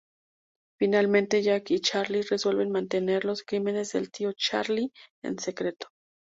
[0.79, 4.91] Finalmente, Jack y Charlie resuelven mantener los crímenes del tío Charlie
[5.23, 5.89] en secreto.